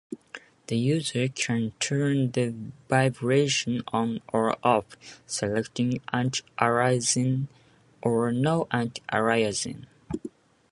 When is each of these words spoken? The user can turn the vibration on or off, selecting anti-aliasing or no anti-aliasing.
The 0.65 0.77
user 0.79 1.27
can 1.27 1.73
turn 1.79 2.31
the 2.31 2.55
vibration 2.89 3.83
on 3.89 4.21
or 4.33 4.57
off, 4.65 4.85
selecting 5.27 6.01
anti-aliasing 6.11 7.45
or 8.01 8.31
no 8.31 8.67
anti-aliasing. 8.71 9.85